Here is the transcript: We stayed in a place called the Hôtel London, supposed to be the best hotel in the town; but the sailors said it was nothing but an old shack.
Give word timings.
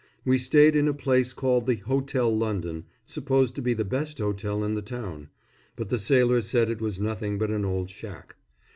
We 0.25 0.39
stayed 0.39 0.75
in 0.75 0.87
a 0.87 0.95
place 0.95 1.31
called 1.31 1.67
the 1.67 1.75
Hôtel 1.75 2.35
London, 2.35 2.85
supposed 3.05 3.53
to 3.53 3.61
be 3.61 3.75
the 3.75 3.85
best 3.85 4.17
hotel 4.17 4.63
in 4.63 4.73
the 4.73 4.81
town; 4.81 5.29
but 5.75 5.89
the 5.89 5.99
sailors 5.99 6.47
said 6.49 6.71
it 6.71 6.81
was 6.81 6.99
nothing 6.99 7.37
but 7.37 7.51
an 7.51 7.63
old 7.63 7.91
shack. 7.91 8.35